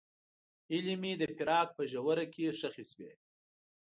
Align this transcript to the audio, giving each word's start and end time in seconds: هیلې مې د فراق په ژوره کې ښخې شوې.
هیلې 0.69 0.95
مې 1.01 1.13
د 1.17 1.23
فراق 1.37 1.67
په 1.77 1.83
ژوره 1.91 2.25
کې 2.33 2.55
ښخې 2.59 2.83
شوې. 2.91 3.11